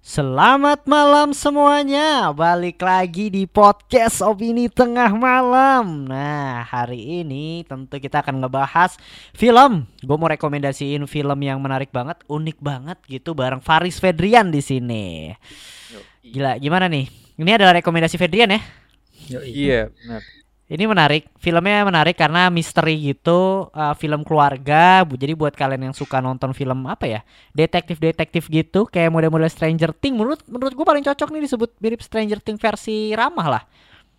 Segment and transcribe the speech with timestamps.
[0.00, 8.24] Selamat malam semuanya, balik lagi di podcast Opini Tengah Malam Nah hari ini tentu kita
[8.24, 8.96] akan ngebahas
[9.36, 14.64] film Gue mau rekomendasiin film yang menarik banget, unik banget gitu bareng Faris Fedrian di
[14.64, 15.36] sini.
[16.24, 17.04] Gila, gimana nih?
[17.36, 18.60] Ini adalah rekomendasi Fedrian ya?
[19.28, 20.24] Iya, benar.
[20.70, 25.02] Ini menarik, filmnya menarik karena misteri gitu, uh, film keluarga.
[25.02, 27.20] Bu- Jadi buat kalian yang suka nonton film apa ya,
[27.50, 32.38] detektif-detektif gitu, kayak model-model Stranger Things, menurut menurut gue paling cocok nih disebut mirip Stranger
[32.38, 33.62] Things versi ramah lah.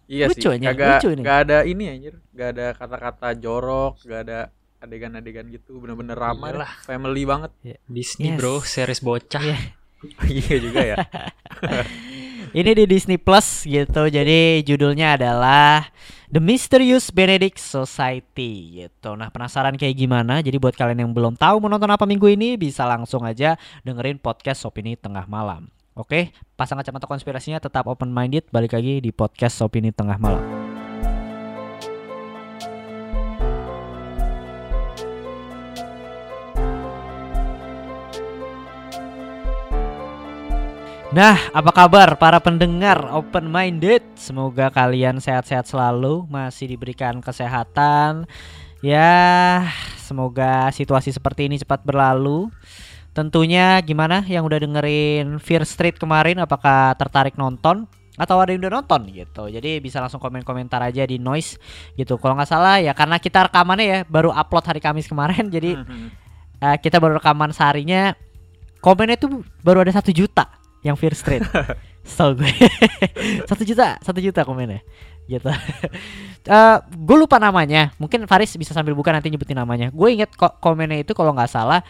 [0.05, 0.59] Iya Lucu sih.
[0.59, 1.23] nya, Kagak lucu nih.
[1.23, 4.39] nggak ada ini anjir, nggak ada kata-kata jorok, nggak ada
[4.77, 6.71] adegan-adegan gitu, bener-bener ramah Iyalah.
[6.83, 7.51] family banget.
[7.87, 8.35] Disney Yes.
[8.35, 9.39] bro, series bocah.
[9.39, 9.57] Iya.
[10.27, 10.95] iya juga ya.
[12.51, 15.87] Ini di Disney Plus gitu, jadi judulnya adalah
[16.31, 19.19] The Mysterious Benedict Society gitu.
[19.19, 20.39] Nah penasaran kayak gimana?
[20.39, 24.63] Jadi buat kalian yang belum tahu menonton apa minggu ini bisa langsung aja dengerin podcast
[24.63, 25.67] Opini Tengah Malam.
[25.91, 28.47] Oke, pasang kacamata konspirasinya tetap open minded.
[28.47, 30.60] Balik lagi di podcast Opini Tengah Malam.
[41.11, 43.99] Nah, apa kabar para pendengar open minded?
[44.15, 48.23] Semoga kalian sehat-sehat selalu, masih diberikan kesehatan.
[48.79, 49.67] Ya,
[49.99, 52.47] semoga situasi seperti ini cepat berlalu.
[53.11, 58.79] Tentunya gimana yang udah dengerin Fear Street kemarin apakah tertarik nonton atau ada yang udah
[58.79, 59.51] nonton gitu.
[59.51, 61.59] Jadi bisa langsung komen-komentar aja di Noise
[61.99, 62.15] gitu.
[62.23, 65.75] Kalau nggak salah ya karena kita rekamannya ya baru upload hari Kamis kemarin jadi
[66.63, 68.15] eh, kita baru rekaman seharinya
[68.79, 71.45] komennya tuh baru ada satu juta yang Fear Street.
[72.01, 72.49] So gue
[73.49, 74.81] satu juta, satu juta komennya,
[75.29, 75.45] gitu.
[76.49, 77.93] Eh gue lupa namanya.
[78.01, 79.93] Mungkin Faris bisa sambil buka nanti nyebutin namanya.
[79.93, 81.85] Gue inget kok komennya itu kalau nggak salah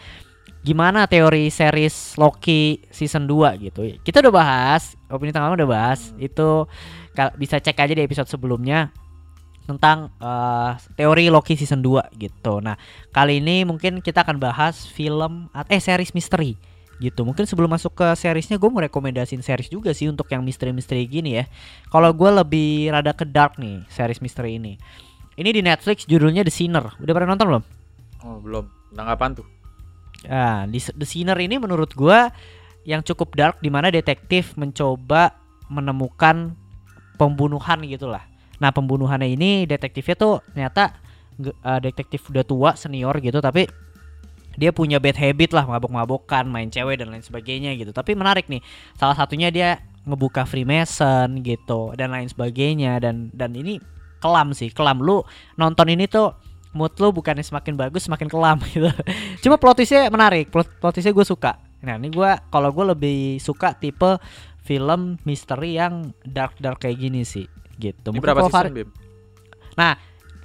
[0.60, 3.88] gimana teori series Loki season 2 gitu.
[4.04, 6.12] Kita udah bahas, opini tengah udah bahas.
[6.20, 6.68] Itu
[7.16, 8.92] kal- bisa cek aja di episode sebelumnya
[9.64, 12.60] tentang eh, teori Loki season 2 gitu.
[12.60, 12.76] Nah,
[13.08, 16.60] kali ini mungkin kita akan bahas film eh series misteri
[16.98, 17.22] gitu.
[17.22, 21.40] Mungkin sebelum masuk ke seriesnya gue mau rekomendasiin series juga sih untuk yang misteri-misteri gini
[21.40, 21.44] ya.
[21.88, 24.76] Kalau gue lebih rada ke dark nih series misteri ini.
[25.32, 26.92] Ini di Netflix judulnya The Sinner.
[27.00, 27.64] Udah pernah nonton belum?
[28.26, 28.64] Oh, belum.
[28.92, 29.46] Tentang apaan tuh?
[30.28, 32.30] Ah, di The Sinner ini menurut gua
[32.82, 35.34] yang cukup dark di mana detektif mencoba
[35.70, 36.54] menemukan
[37.16, 38.22] pembunuhan gitulah.
[38.58, 40.94] Nah, pembunuhannya ini detektifnya tuh ternyata
[41.42, 43.66] eh, detektif udah tua senior gitu tapi
[44.56, 47.90] dia punya bad habit lah mabok-mabokan, main cewek dan lain sebagainya gitu.
[47.94, 48.60] Tapi menarik nih.
[48.96, 53.78] Salah satunya dia ngebuka Freemason gitu dan lain sebagainya dan dan ini
[54.18, 55.22] kelam sih, kelam lu
[55.58, 56.34] nonton ini tuh
[56.72, 58.90] mood lu bukannya semakin bagus semakin kelam gitu.
[59.46, 61.58] Cuma plot twistnya menarik, plot, plot twistnya gue suka.
[61.82, 64.18] Nah ini gue kalau gue lebih suka tipe
[64.62, 67.46] film misteri yang dark dark kayak gini sih,
[67.78, 68.14] gitu.
[68.14, 68.90] Ini Mungkin berapa season, Bim?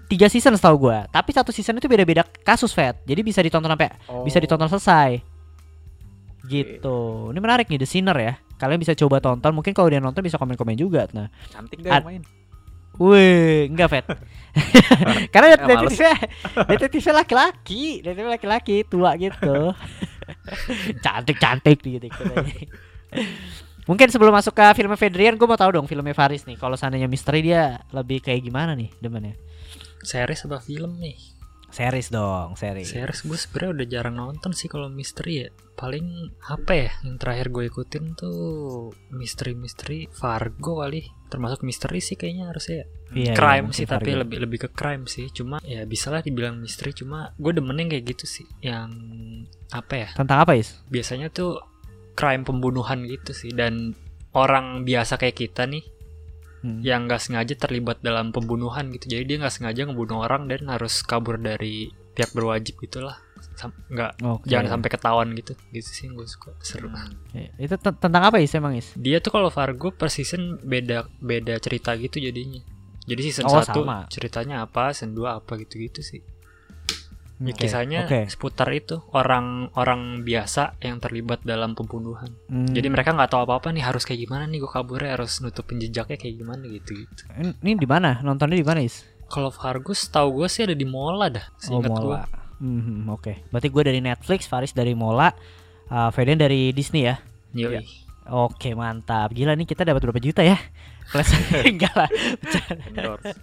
[0.08, 3.92] Tiga season setahu gue, tapi satu season itu beda-beda kasus Fat, jadi bisa ditonton sampai
[4.24, 4.44] bisa Oh.
[4.44, 5.20] ditonton selesai.
[6.48, 6.98] Gitu.
[7.36, 8.34] Ini menarik nih The Sinner ya.
[8.56, 9.52] Kalian bisa coba tonton.
[9.52, 11.06] Mungkin kalau dia nonton bisa komen-komen juga.
[11.12, 12.24] Nah, Cantik yang main?
[12.98, 14.06] Wih, enggak Fet.
[15.34, 16.14] Karena Ya, detektifnya
[16.66, 19.76] detektifnya laki-laki, detektifnya laki-laki tua gitu.
[21.06, 22.08] Cantik-cantik gitu.
[23.88, 26.58] Mungkin sebelum masuk ke film Fedrian, gue mau tahu dong filmnya Faris nih.
[26.60, 29.38] Kalau seandainya misteri dia lebih kayak gimana nih demennya?
[30.08, 31.20] Series apa film nih?
[31.68, 32.88] Series dong, series.
[32.88, 35.48] Series gue sebenernya udah jarang nonton sih kalau misteri ya.
[35.76, 38.40] Paling apa ya yang terakhir gue ikutin tuh
[39.12, 41.04] misteri-misteri Fargo kali.
[41.28, 42.86] Termasuk misteri sih kayaknya harusnya ya.
[42.88, 44.22] Iya, iya, crime mungkin sih tapi Fargo.
[44.24, 45.28] lebih lebih ke crime sih.
[45.36, 48.48] Cuma ya bisa lah dibilang misteri cuma gue demennya kayak gitu sih.
[48.64, 48.90] Yang
[49.76, 50.10] apa ya?
[50.16, 50.80] Tentang apa, Is?
[50.88, 51.60] Biasanya tuh
[52.16, 53.92] crime pembunuhan gitu sih dan
[54.32, 55.84] orang biasa kayak kita nih
[56.68, 56.84] Hmm.
[56.84, 61.00] yang nggak sengaja terlibat dalam pembunuhan gitu jadi dia nggak sengaja ngebunuh orang dan harus
[61.00, 63.16] kabur dari pihak berwajib gitulah
[63.88, 64.46] nggak Oke.
[64.46, 66.90] jangan sampai ketahuan gitu gitu sih gue suka seru
[67.32, 68.92] Ya, Itu ten- tentang apa, Is emang, Is?
[68.94, 72.60] dia tuh kalau Fargo per season beda beda cerita gitu jadinya
[73.06, 74.04] jadi season Oh, 1 sama.
[74.10, 76.20] ceritanya apa season 2 apa gitu gitu sih
[77.38, 78.26] Ya, Oke, kisahnya Oke.
[78.26, 82.66] seputar itu orang-orang biasa yang terlibat dalam pembunuhan Hmm.
[82.74, 86.18] jadi mereka nggak tahu apa-apa nih harus kayak gimana nih gue kaburnya harus nutupin jejaknya
[86.18, 87.22] kayak gimana gitu gitu
[87.62, 88.26] Ini, di mana?
[88.26, 89.06] Nontonnya di mana, Is?
[89.30, 91.46] Kalau Fargo tahu gue sih ada di Mola dah.
[91.70, 91.78] Oh.
[91.84, 92.26] Mola.
[92.58, 93.46] Hmm, oke.
[93.54, 95.30] Berarti gue dari Netflix, Faris dari Mola,
[95.94, 97.22] uh, Feden dari Disney ya.
[97.54, 97.78] Yoi.
[97.78, 97.82] Iya.
[98.34, 99.30] Oke, mantap.
[99.36, 100.58] Gila nih kita dapat berapa juta ya?
[101.12, 101.28] Kelas
[101.70, 102.10] enggak lah.
[102.90, 103.36] Endorse.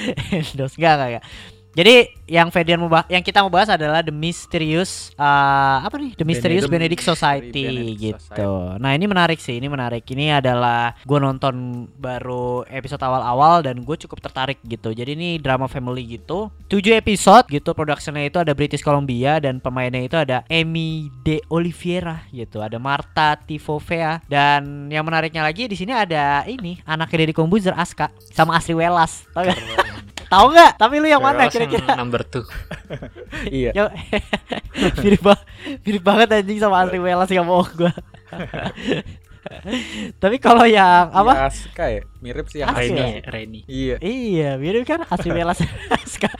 [0.54, 1.24] Endorse enggak enggak enggak.
[1.72, 6.12] Jadi yang Fedian mau bah- yang kita mau bahas adalah The Mysterious eh, apa nih?
[6.20, 8.52] The Mysterious Benedict- Benedict Society Benedict gitu.
[8.76, 10.04] Nah, ini menarik sih, ini menarik.
[10.04, 14.92] Ini adalah gue nonton baru episode awal-awal dan gue cukup tertarik gitu.
[14.92, 16.52] Jadi ini drama family gitu.
[16.68, 17.72] 7 episode gitu.
[17.72, 22.60] Productionnya itu ada British Columbia dan pemainnya itu ada Amy De Oliveira gitu.
[22.60, 28.12] Ada Marta Tivovea dan yang menariknya lagi di sini ada ini anaknya Deddy Kombuzer Aska
[28.28, 29.24] sama Asri Welas.
[29.32, 29.91] Tahu gak?
[30.32, 30.72] Tahu nggak?
[30.80, 31.92] Tapi lu yang mana yang kira-kira?
[31.92, 32.40] number two
[33.52, 33.70] Iya.
[33.76, 33.84] Yo,
[35.04, 35.44] mirip, ba-
[35.84, 37.92] mirip banget anjing sama Asri Welas gak bohong gua.
[40.22, 41.32] Tapi kalau yang apa?
[41.36, 42.02] Ya, Aska ya.
[42.22, 42.80] Mirip sih yang Aska.
[42.80, 43.96] Reni ya, Reni Iya.
[43.98, 45.58] Iya, mirip kan Asri Welas
[45.98, 46.30] Aska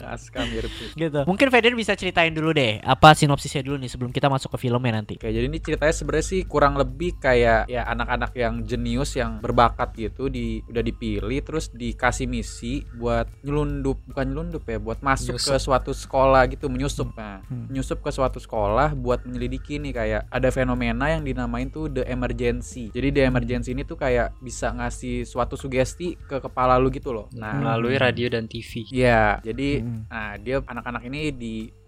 [0.00, 0.94] Aska mirip sih.
[0.94, 1.20] gitu.
[1.24, 4.94] Mungkin Feder bisa ceritain dulu deh apa sinopsisnya dulu nih sebelum kita masuk ke filmnya
[4.94, 5.14] nanti.
[5.16, 9.92] Oke, jadi ini ceritanya sebenarnya sih kurang lebih kayak ya anak-anak yang jenius yang berbakat
[9.92, 12.62] gitu di udah dipilih terus dikasih misi
[12.92, 17.66] buat nyelundup bukan nyelundup ya buat masuk ke suatu sekolah gitu menyusup nah Hmm.
[17.66, 22.88] menyusup ke suatu sekolah buat menyelidiki nih kayak ada fenomena yang dinamain tuh the emergency
[22.90, 27.32] jadi the emergency ini tuh kayak bisa ngasih suatu sugesti ke kepala lu gitu loh
[27.32, 30.04] nah melalui radio dan TV Iya, jadi Hmm.
[30.06, 31.32] nah dia anak-anak ini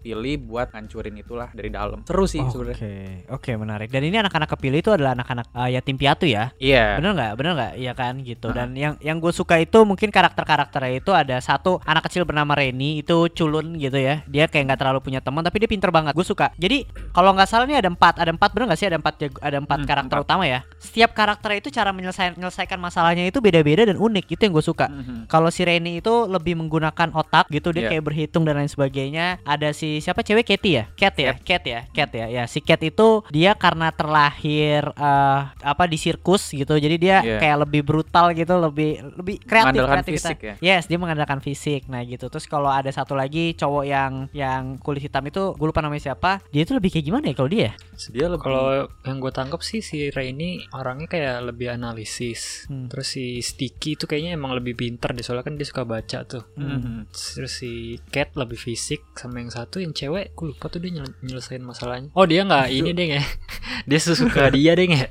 [0.05, 2.05] dipilih buat ngancurin itulah dari dalam.
[2.05, 3.25] Seru sih Oke, sebenarnya.
[3.25, 3.89] oke menarik.
[3.89, 6.53] Dan ini anak-anak kepilih itu adalah anak-anak uh, yatim piatu ya.
[6.61, 7.01] Iya.
[7.01, 7.31] Bener nggak?
[7.33, 7.73] Bener nggak?
[7.81, 8.53] Iya kan gitu.
[8.53, 13.01] Dan yang yang gue suka itu mungkin karakter-karakternya itu ada satu anak kecil bernama Reni
[13.01, 14.21] itu culun gitu ya.
[14.29, 16.13] Dia kayak nggak terlalu punya teman tapi dia pinter banget.
[16.13, 16.53] Gue suka.
[16.53, 18.85] Jadi kalau nggak salah nih ada empat, ada empat bener nggak sih?
[18.85, 20.25] Ada empat ada empat Hmm, karakter empat.
[20.29, 20.61] utama ya.
[20.77, 24.25] Setiap karakternya itu cara menyelesaikan menyelesaikan masalahnya itu beda-beda dan unik.
[24.29, 24.85] Itu yang gue suka.
[24.85, 25.25] Mhm.
[25.25, 27.89] Kalau si Reni itu lebih menggunakan otak gitu dia Iya.
[27.97, 29.41] kayak berhitung dan lain sebagainya.
[29.41, 30.83] Ada si siapa cewek Katy ya?
[30.93, 31.33] Cat ya?
[31.37, 31.79] Cat ya?
[31.89, 32.25] Cat ya?
[32.27, 36.75] Ya si Cat itu dia karena terlahir eh, apa di sirkus gitu.
[36.75, 37.39] Jadi dia Iya.
[37.39, 40.29] kayak lebih brutal gitu, lebih lebih kreatif Mengandalkan kreativitas.
[40.29, 40.53] fisik ya?
[40.59, 41.81] Yes, dia mengandalkan fisik.
[41.85, 42.27] Nah, gitu.
[42.27, 46.39] Terus kalau ada satu lagi cowok yang yang kulit hitam itu gue lupa namanya siapa.
[46.49, 47.69] Dia itu lebih kayak gimana ya kalau dia?
[48.09, 52.65] Dia lebih Kalau yang gue tangkap sih si Ray ini orangnya kayak lebih analisis.
[52.67, 52.87] Hmm.
[52.87, 56.43] Terus si Sticky itu kayaknya emang lebih pinter deh soalnya kan dia suka baca tuh.
[56.55, 57.09] Mhm.
[57.09, 57.71] Terus si
[58.09, 62.09] Cat lebih fisik sama yang satu yang cewek, gue lupa tuh dia nyel- nyelesain masalahnya.
[62.11, 63.23] Oh dia nggak ini deh ya,
[63.89, 65.07] dia suka dia deh ya.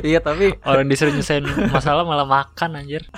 [0.00, 3.02] Iya, tapi Orang disuruh nyelesain masalah malah makan anjir.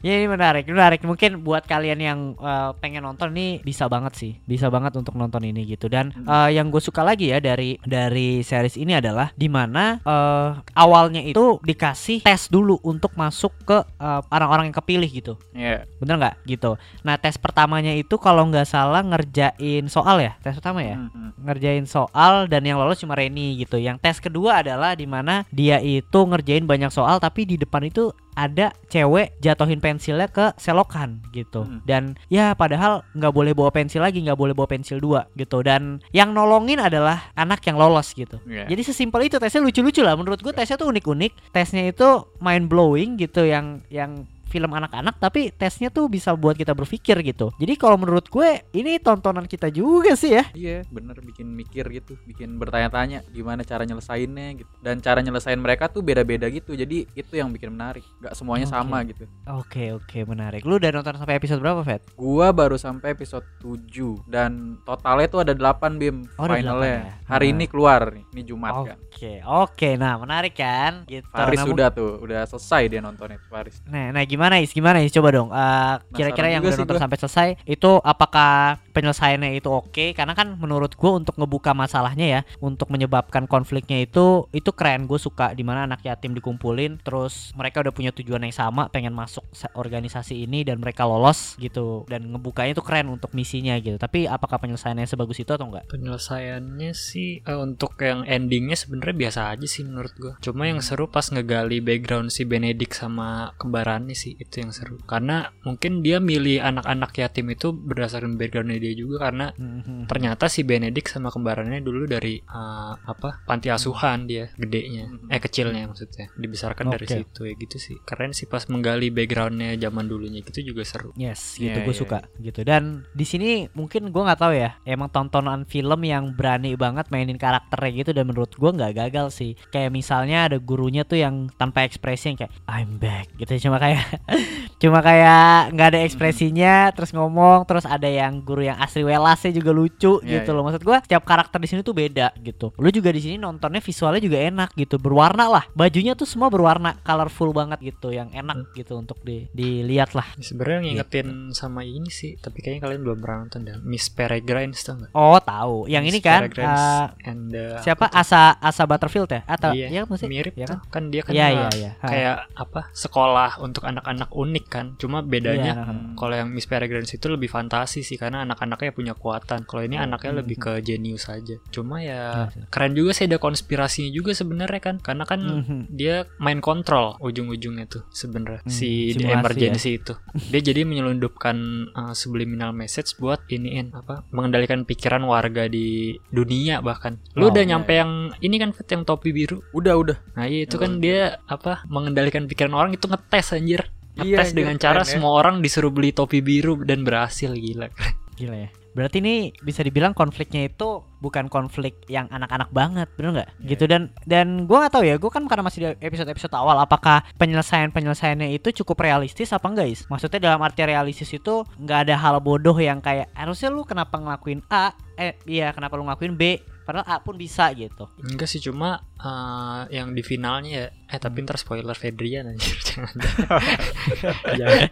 [0.00, 1.00] ya ini menarik, menarik.
[1.02, 5.42] Mungkin buat kalian yang eh, pengen nonton nih bisa banget sih, bisa banget untuk nonton
[5.42, 5.86] ini gitu.
[5.86, 10.48] Dan eh, yang gue suka lagi ya dari dari series ini adalah di mana eh,
[10.74, 15.34] awalnya itu dikasih tes dulu untuk masuk ke eh, orang-orang yang kepilih gitu.
[15.52, 16.76] ya Bener nggak gitu?
[17.02, 21.44] Nah tes pertamanya itu kalau nggak salah ngerjain soal ya, tes pertama ya Mhm.
[21.44, 23.76] ngerjain soal dan yang lolos cuma Reni gitu.
[23.76, 28.10] Yang tes kedua adalah di mana dia itu ngerjain banyak soal tapi di depan itu
[28.36, 31.64] ada cewek jatuhin pensilnya ke selokan gitu.
[31.66, 31.80] Hmm.
[31.88, 35.64] dan ya padahal nggak boleh bawa pensil lagi nggak boleh bawa pensil dua gitu.
[35.64, 38.36] Dan yang nolongin adalah anak yang lolos gitu.
[38.46, 38.68] Iya.
[38.68, 40.14] jadi sesimpel itu tesnya lucu-lucu lah.
[40.14, 41.56] Menurut gue tesnya tuh unik-unik.
[41.56, 46.72] Tesnya itu mind blowing gitu yang yang film anak-anak tapi tesnya tuh bisa buat kita
[46.72, 51.48] berpikir gitu jadi kalau menurut gue ini tontonan kita juga sih ya Iya, bener bikin
[51.48, 54.70] mikir gitu, bikin bertanya-tanya gimana cara nyelesainnya gitu.
[54.78, 56.72] Dan cara nyelesain mereka tuh beda-beda gitu.
[56.72, 58.06] Jadi itu yang bikin menarik.
[58.20, 58.72] Gak semuanya Oke.
[58.72, 59.24] sama gitu.
[59.48, 60.62] Oke oke menarik.
[60.62, 62.00] Lu udah nonton sampai episode berapa, Fat?
[62.14, 67.04] Gua baru sampai episode 7 dan totalnya tuh ada 8 bim Oh, finalnya.
[67.04, 67.12] 8 ya?
[67.26, 67.52] Hari Nah.
[67.52, 68.96] ini keluar nih, ini Jumat kan.
[69.02, 69.90] Oke oke.
[69.96, 70.92] Nah menarik kan?
[71.04, 71.26] Gitu.
[71.26, 73.80] Faris Namun- sudah tuh, udah selesai dia nontonnya Faris.
[73.88, 74.72] Nah, nah gimana Is?
[74.76, 75.12] Gimana Is?
[75.12, 75.48] Coba dong.
[75.50, 80.16] Eh, kira-kira yang udah sih nonton sampai selesai itu apakah penyelesaiannya itu oke?
[80.16, 85.04] Karena kan menurut gue untuk ngebuka masalahnya ya, untuk menyebabkan konfliknya itu itu keren.
[85.04, 89.12] Gue suka di mana anak yatim dikumpulin, terus mereka udah punya tujuan yang sama, pengen
[89.12, 89.44] masuk
[89.76, 92.08] organisasi ini dan mereka lolos gitu.
[92.08, 93.96] Dan ngebukanya itu keren untuk misinya gitu.
[94.00, 95.88] Tapi apakah penyelesaiannya sebagus itu atau enggak?
[95.92, 100.34] Penyelesaiannya sih eh, untuk yang endingnya sebenarnya biasa aja sih menurut gua.
[100.40, 104.98] Cuma yang seru pas ngegali background si Benedict sama kembarannya sih itu yang seru.
[105.06, 110.10] Karena mungkin dia milih anak-anak yatim itu berdasarkan backgroundnya dia juga karena Mhm.
[110.10, 115.30] ternyata si Benedict sama kembarannya dulu dari eh, apa panti asuhan dia gedenya Mhm.
[115.30, 117.14] eh kecilnya maksudnya dibesarkan dari Oke.
[117.22, 121.54] situ ya gitu sih keren sih pas menggali backgroundnya zaman dulunya gitu juga seru Yes,
[121.54, 122.60] gitu Iya, gue iya, suka gitu.
[122.62, 127.36] Dan di sini mungkin gue nggak tahu ya, emang tontonan film yang berani banget mainin
[127.36, 129.52] karakternya gitu dan menurut gue nggak gagal sih.
[129.68, 134.15] Kayak misalnya ada gurunya tuh yang tanpa ekspresi yang kayak I'm back gitu cuma kayak
[134.82, 139.70] cuma kayak nggak ada ekspresinya terus ngomong terus ada yang guru yang asli welasnya juga
[139.70, 140.56] lucu Iya, gitu iya.
[140.56, 142.72] loh maksud gua setiap karakter di sini tuh beda gitu.
[142.76, 145.64] Lu juga di sini nontonnya visualnya juga enak gitu berwarna lah.
[145.72, 150.26] Bajunya tuh semua berwarna colorful banget gitu yang enak gitu untuk di dilihat lah.
[150.38, 150.86] Sebenarnya Gitu.
[150.86, 153.76] ngingetin sama ini sih, tapi kayaknya kalian belum pernah nonton dah.
[153.80, 155.10] Miss Peregrine tau nggak?
[155.12, 155.76] oh tahu.
[155.86, 158.06] Yang ini Miss kan Peregrines eh, and the- siapa?
[158.08, 159.40] Asa Asa Butterfield ya?
[159.46, 160.28] Atau Iya, iya kan sih?
[160.28, 160.78] mirip ya kan?
[160.88, 161.68] Kan dia kan iya uh, iya.
[161.72, 162.06] Iya Ha.
[162.06, 166.14] kayak apa sekolah untuk anak-anak unik kan cuma Iya, bedanya anak-anak.
[166.14, 170.30] kalau yang Miss Peregrine itu lebih fantasi sih karena anak-anaknya punya kekuatan kalau ini anaknya
[170.30, 170.40] Hmm.
[170.40, 172.68] lebih ke jenius aja cuma ya Iya.
[172.68, 175.80] keren juga sih ada konspirasinya juga sebenarnya kan karena kan Mhm.
[175.90, 180.14] dia main kontrol ujung-ujungnya tuh sebenarnya Hmm, si simulasi emergency itu
[180.52, 181.56] dia jadi menyelundupkan
[181.92, 187.62] uh, subliminal message buat iniin apa mengendalikan pikiran warga di dunia bahkan lu Oh, udah
[187.62, 190.16] iya, nyampe yang ini kan yang topi biru Udah udah.
[190.34, 193.82] Nah iya itu Oh, kan dia apa mengendalikan pikiran orang itu ngetes anjir.
[194.16, 195.12] Iya, Ngetes anjir, dengan cara keren ya.
[195.12, 197.92] semua orang disuruh beli topi biru dan berhasil gila.
[198.36, 198.70] Gila ya.
[198.96, 203.50] Berarti ini bisa dibilang konfliknya itu bukan konflik yang anak-anak banget, bener nggak?
[203.60, 203.68] Iya.
[203.76, 207.20] Gitu dan dan gue nggak tahu ya, gue kan karena masih di episode-episode awal, apakah
[207.36, 210.08] penyelesaian penyelesaiannya itu cukup realistis apa enggak guys?
[210.08, 214.64] Maksudnya dalam arti realistis itu nggak ada hal bodoh yang kayak harusnya lu kenapa ngelakuin
[214.72, 216.56] A, eh iya kenapa lu ngelakuin B,
[216.86, 218.06] padahal A pun bisa gitu.
[218.22, 222.78] Enggak sih cuma uh, yang di finalnya ya eh tapi ntar spoiler Fedrian anjir
[224.58, 224.88] jangan.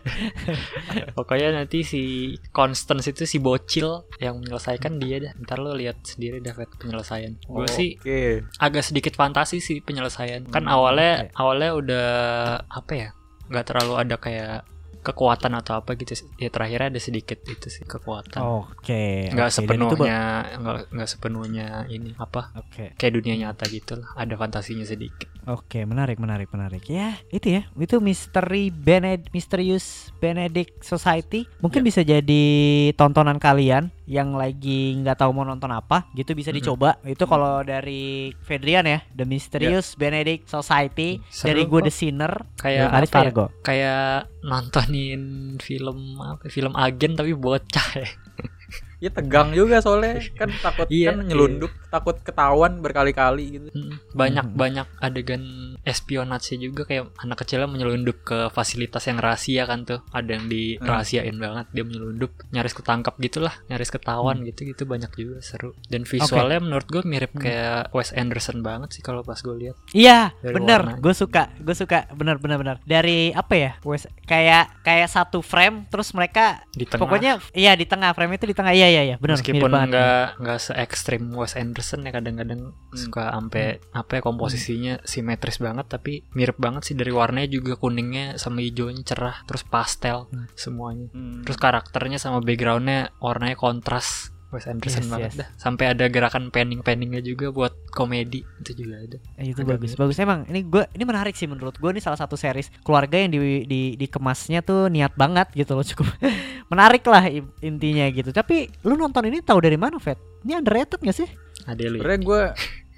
[1.14, 2.02] Pokoknya nanti si
[2.50, 5.32] Constance itu si bocil yang menyelesaikan dia dah.
[5.38, 7.38] Ntar lo lihat sendiri dah Fet, penyelesaian.
[7.40, 8.42] Gue sih Oke.
[8.58, 10.46] agak sedikit fantasi sih penyelesaian.
[10.50, 11.32] Kan Hmm, awalnya oke.
[11.36, 12.08] awalnya udah
[12.66, 13.08] apa ya?
[13.44, 14.64] nggak terlalu ada kayak
[15.04, 19.28] kekuatan atau apa gitu ya terakhirnya ada sedikit itu sih kekuatan Oke.
[19.30, 20.18] nggak oke, dan itu ba- sepenuhnya
[20.56, 22.96] nggak nggak sepenuhnya ini apa Oke.
[22.96, 26.88] kayak dunia nyata gitu lah ada fantasinya sedikit Oke, menarik, menarik, menarik.
[26.88, 27.68] Ya, itu ya.
[27.76, 31.44] Itu misteri Bened Mysterious Benedict Society.
[31.60, 31.86] Mungkin Ya.
[31.92, 32.44] bisa jadi
[32.96, 36.56] tontonan kalian yang lagi nggak tahu mau nonton apa, gitu bisa Mhm.
[36.56, 37.00] dicoba.
[37.02, 41.24] Itu kalau dari Fedrian ya, The Mysterious Benedict Society.
[41.26, 41.80] Seru dari gue.
[41.82, 42.32] The Sinner.
[42.54, 43.32] kayak apa ya?
[43.60, 44.06] Kayak
[44.40, 45.22] nontonin
[45.58, 48.08] film apa film agen tapi bocah ya
[49.04, 53.68] Ya tegang juga soalnya kan takut Iya, kan nyelundup, takut ketahuan berkali-kali gitu.
[54.10, 54.56] Banyak Mhm.
[54.56, 55.44] banyak adegan
[55.84, 61.36] espionase juga kayak anak kecilnya menyelundup ke fasilitas yang rahasia kan tuh ada yang dirahasiain
[61.36, 66.58] banget dia menyelundup nyaris ketangkap gitulah nyaris ketahuan gitu gitu banyak juga seru dan visualnya
[66.58, 67.42] menurut gue mirip Hmm.
[67.42, 70.80] kayak Wes Anderson banget sih kalau pas gue lihat Iya, Dari bener.
[70.96, 72.08] Gue suka, gue suka.
[72.10, 72.76] Bener, bener, bener.
[72.82, 73.72] Dari apa ya?
[73.82, 78.46] Wes- kayak kayak satu frame, terus mereka di tengah pokoknya iya di tengah frame itu
[78.46, 78.72] di tengah.
[78.72, 79.16] Iya, iya, iya.
[79.18, 79.34] Bener.
[79.34, 79.90] meskipun mirip banget.
[79.90, 82.60] nggak nggak se ekstrim Wes Anderson ya kadang-kadang
[82.92, 88.36] suka sampai apa ya komposisinya simetris banget tapi mirip banget sih dari warnanya juga kuningnya
[88.36, 90.46] sama hijaunya cerah terus pastel Hmm.
[90.54, 91.42] semuanya Hmm.
[91.42, 95.38] terus karakternya sama backgroundnya warnanya kontras Wes Anderson Yes, banget yes.
[95.42, 95.48] dah.
[95.58, 99.18] Sampai ada gerakan panning panningnya juga buat komedi itu juga ada.
[99.36, 100.00] Eh, itu Agak bagus mirip.
[100.00, 100.16] bagus.
[100.16, 103.38] Emang ini gue ini menarik sih menurut gue ini salah satu series keluarga yang di,
[103.66, 106.06] di dikemasnya tuh niat banget gitu loh cukup
[106.66, 107.26] menarik lah
[107.60, 108.30] intinya gitu.
[108.30, 111.28] Tapi lu nonton ini tahu dari mana Fat ini underrated gak sih?
[111.64, 112.02] Ada lu ya?
[112.04, 112.42] Sebenernya gue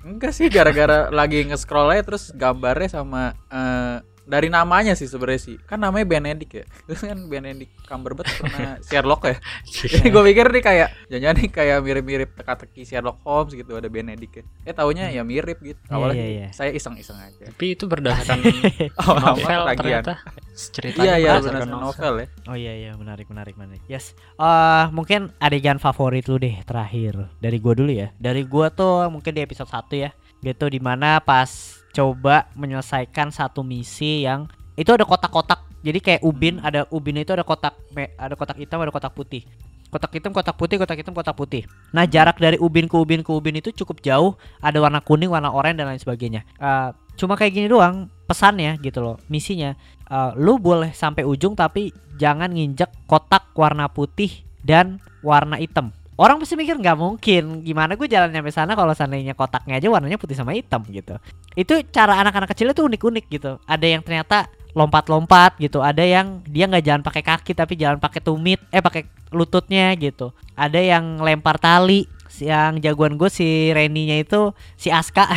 [0.07, 3.97] enggak sih gara-gara lagi nge-scroll aja terus gambarnya sama eh,
[4.27, 5.57] dari namanya sih sebenarnya sih.
[5.63, 6.65] Kan namanya Benedict ya.
[6.91, 9.37] Terus kan Benedict Cumberbatch pernah Sherlock ya.
[9.65, 14.35] Jadi gue pikir nih kayak jangan nih kayak mirip-mirip teka-teki Sherlock Holmes gitu ada Benedict
[14.37, 14.45] ya.
[14.67, 15.79] Eh taunya ya mirip gitu.
[15.79, 16.49] Iya, Awalnya iya, iya.
[16.51, 17.47] saya iseng-iseng aja.
[17.47, 18.43] tapi itu berdasarkan
[19.07, 20.19] Oh, novel ternyata
[20.53, 22.27] ceritanya Iya iya berdasarkan berdasarkan novel ya.
[22.49, 27.61] oh iya iya menarik menarik menarik yes eh mungkin adegan favorit lu deh terakhir dari
[27.61, 30.11] gue dulu ya dari gue tuh mungkin di episode 1 ya
[30.43, 31.49] gitu di mana pas
[31.97, 34.45] coba menyelesaikan satu misi yang
[34.77, 35.65] itu ada kotak-kotak.
[35.81, 39.49] Jadi kayak ubin ada ubin itu ada kotak ada kotak hitam ada kotak putih.
[39.89, 41.65] Kotak hitam kotak putih kotak hitam kotak putih.
[41.97, 44.37] Nah jarak dari ubin ke ubin ke ubin itu cukup jauh.
[44.61, 46.45] Ada warna kuning warna oranye dan lain sebagainya.
[46.61, 49.73] Eh, cuma kayak gini doang pesannya gitu loh misinya.
[50.11, 56.41] Eh, lu boleh sampai ujung tapi jangan nginjek kotak warna putih dan warna hitam orang
[56.41, 57.63] pasti mikir nggak mungkin.
[57.63, 61.17] Gimana gue jalan nyampe sana kalau seandainya kotaknya aja warnanya putih sama hitam gitu.
[61.53, 63.61] Itu cara anak-anak kecil itu unik-unik gitu.
[63.69, 65.81] Ada yang ternyata lompat-lompat gitu.
[65.81, 70.33] Ada yang dia nggak jalan pakai kaki tapi jalan pakai tumit eh pakai lututnya gitu.
[70.57, 75.29] Ada yang lempar tali yang jagoan gue si Reninya itu si Aska.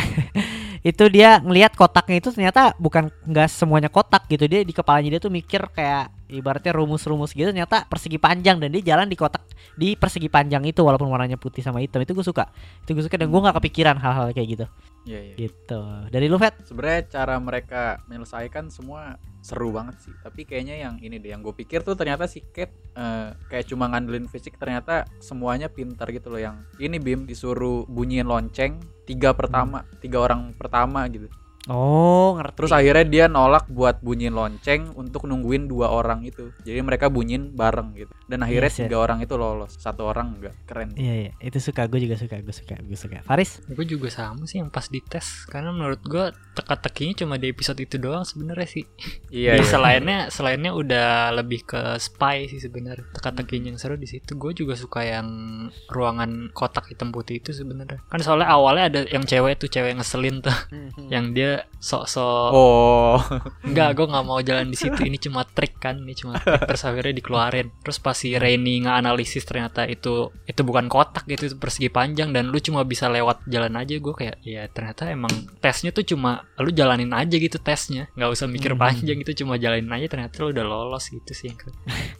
[0.80, 4.48] Itu dia ngelihat kotaknya itu ternyata bukan nggak semuanya kotak gitu.
[4.48, 8.94] Dia di kepalanya dia tuh mikir kayak ibaratnya rumus-rumus gitu ternyata persegi panjang dan dia
[8.94, 9.42] jalan di kotak
[9.80, 12.50] di persegi panjang itu walaupun warnanya putih sama hitam itu gue suka.
[12.84, 14.66] Itu gue suka dan gue nggak kepikiran hal-hal kayak gitu.
[15.08, 15.34] Iya iya.
[15.48, 15.80] gitu.
[16.12, 21.16] Dari lu Fet Sebenarnya cara mereka menyelesaikan semua seru banget sih tapi kayaknya yang ini
[21.16, 25.72] deh yang gue pikir tuh ternyata si Kate eh, kayak cuma ngandelin fisik ternyata semuanya
[25.72, 26.40] pintar gitu loh.
[26.40, 28.76] Yang ini Bim disuruh bunyiin lonceng
[29.08, 31.32] tiga pertama tiga orang pertama gitu
[31.68, 32.56] Oh, ngerti.
[32.56, 37.52] terus akhirnya dia nolak buat bunyiin lonceng untuk nungguin dua orang itu jadi mereka bunyiin
[37.52, 38.88] bareng gitu dan akhirnya Yes, yes.
[38.88, 42.40] tiga orang itu lolos satu orang enggak keren Iya, iya, itu suka gue juga suka,
[42.40, 43.20] gue suka, gue suka.
[43.28, 43.60] Faris?
[43.68, 48.00] Gue juga sama sih yang pas dites karena menurut gue teka-tekinya cuma di episode itu
[48.00, 48.84] doang sebenarnya sih.
[49.28, 53.04] iya iya selainnya selainnya udah lebih ke spy sih sebenarnya.
[53.12, 54.32] Teka-tekinya yang seru di situ.
[54.36, 55.28] Gue juga suka yang
[55.88, 58.00] ruangan kotak hitam putih itu sebenarnya.
[58.08, 60.56] Kan soalnya awalnya ada yang cewek tuh cewek ngeselin tuh
[61.12, 63.18] yang dia sok-sok oh.
[63.64, 64.96] Enggak gue nggak mau jalan di situ.
[65.00, 67.68] Ini cuma trik kan ini cuma trik terus akhirnya dikeluarin.
[67.82, 72.48] Terus pas si Rainy nganalisis ternyata itu itu bukan kotak gitu itu persegi panjang dan
[72.48, 76.72] lu cuma bisa lewat jalan aja gue kayak ya ternyata emang tesnya tuh cuma lu
[76.72, 78.08] jalanin aja gitu tesnya.
[78.16, 78.80] Nggak usah mikir Hmm.
[78.80, 81.52] panjang itu cuma jalanin aja ternyata lu udah lolos gitu sih.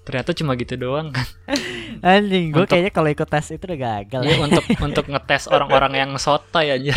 [0.05, 1.25] Ternyata cuma gitu doang kan
[2.01, 6.11] Anjing, gue kayaknya kalau ikut tes itu udah gagal ya untuk untuk ngetes orang-orang yang
[6.17, 6.97] sotoy aja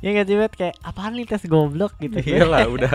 [0.00, 2.16] Ya gak sih, kayak apaan nih tes goblok gitu.
[2.28, 2.92] iyalah udah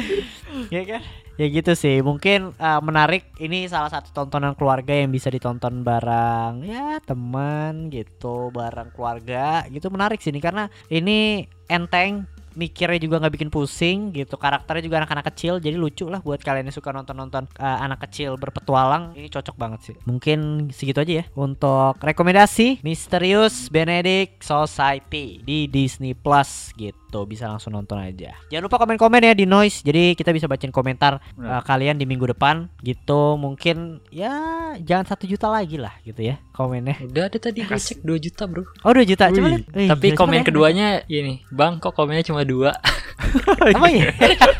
[0.74, 1.02] ya kan?
[1.40, 2.04] Ya gitu sih.
[2.04, 8.52] Mungkin uh, menarik ini salah satu tontonan keluarga yang bisa ditonton bareng ya teman gitu,
[8.52, 14.40] bareng keluarga gitu menarik sih ini karena ini enteng mikirnya juga nggak bikin pusing gitu.
[14.40, 18.40] Karakternya juga anak-anak kecil jadi lucu lah buat kalian yang suka nonton-nonton uh, anak kecil
[18.40, 19.12] berpetualang.
[19.12, 19.94] Ini cocok banget sih.
[20.08, 27.28] Mungkin segitu aja ya untuk rekomendasi Misterius Benedict Society di Disney Plus gitu.
[27.28, 28.34] Bisa langsung nonton aja.
[28.48, 29.84] Jangan lupa komen-komen ya di noise.
[29.84, 33.36] Jadi kita bisa bacain komentar uh, kalian di minggu depan gitu.
[33.36, 34.32] Mungkin ya
[34.80, 38.48] jangan satu juta lagi lah gitu ya komennya udah ada tadi gue cek 2 juta
[38.48, 39.48] bro oh 2 juta coba.
[39.76, 40.44] Wih, tapi komen ya.
[40.48, 42.72] keduanya ini bang kok komennya cuma dua
[43.76, 44.12] Emang iya?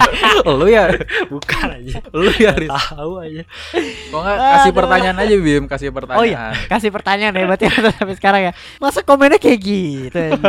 [0.48, 0.88] lu ya
[1.28, 2.72] bukan aja lu ya Riz.
[2.72, 3.42] tahu aja
[4.12, 4.76] kok nggak kasih Aduh.
[4.80, 8.52] pertanyaan aja Bim kasih pertanyaan Oh iya, kasih pertanyaan ya berarti sampai sekarang ya.
[8.80, 10.48] Masa komennya kayak gitu aja.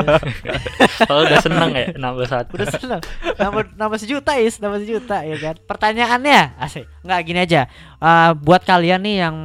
[1.09, 3.01] kalau udah seneng ya nambah satu Udah seneng.
[3.37, 5.55] Nambah, nambah sejuta is, nambah sejuta ya kan.
[5.67, 6.87] Pertanyaannya, asik.
[7.03, 7.61] Nggak gini aja.
[7.99, 9.35] Eh, buat kalian nih yang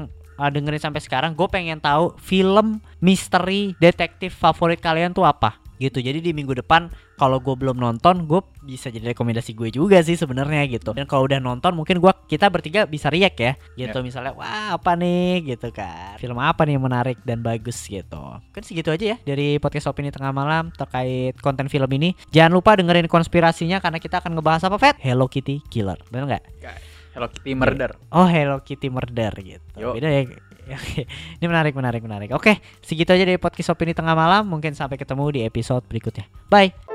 [0.42, 5.62] eh, dengerin sampai sekarang, gue pengen tahu film misteri detektif favorit kalian tuh apa?
[5.82, 5.98] gitu.
[5.98, 6.86] Jadi di minggu depan
[7.18, 10.94] kalau gue belum nonton gue bisa jadi rekomendasi gue juga sih sebenarnya gitu.
[10.94, 13.98] Dan kalau udah nonton mungkin gua kita bertiga bisa react ya gitu.
[14.06, 15.54] Misalnya wah apa nih?
[15.54, 16.14] Gitu kan.
[16.22, 17.82] Film apa nih yang menarik dan bagus?
[17.90, 18.22] Gitu.
[18.54, 22.14] Kan segitu aja ya dari podcast opini tengah malam terkait konten film ini.
[22.30, 24.96] Jangan lupa dengerin konspirasinya karena kita akan ngebahas apa Fat?
[25.02, 25.98] Hello Kitty Killer.
[26.14, 27.90] Bener nggak Hello Kitty Murder.
[28.12, 29.66] Oh Hello Kitty Murder gitu.
[29.76, 29.92] Yo.
[29.92, 30.24] Beda ya.
[30.72, 31.04] Oke,
[31.40, 32.30] Ini menarik menarik menarik.
[32.32, 34.48] Oke segitu aja dari podcast opini tengah malam.
[34.48, 36.24] Mungkin sampai ketemu di episode berikutnya.
[36.48, 36.91] Bye